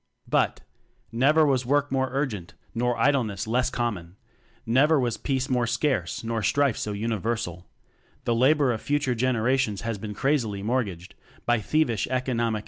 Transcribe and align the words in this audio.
But..! 0.27 0.61
Never 1.11 1.45
was 1.45 1.63
work 1.63 1.91
more 1.91 2.09
urgent 2.11 2.55
nor 2.73 2.97
idleness 2.97 3.45
less 3.45 3.69
com 3.69 3.93
mon; 3.93 4.15
rjever 4.67 4.99
was 4.99 5.15
peace 5.17 5.47
more 5.47 5.67
scarce 5.67 6.23
nor 6.23 6.41
strife 6.41 6.75
so 6.75 6.91
universal; 6.91 7.67
the 8.23 8.33
labor 8.33 8.71
of 8.71 8.81
future 8.81 9.13
generations 9.13 9.81
has 9.81 9.99
been 9.99 10.15
crazily 10.15 10.63
"mort 10.63 10.87
gaged" 10.87 11.13
by 11.45 11.59
thievish 11.61 12.07
"economic" 12.09 12.59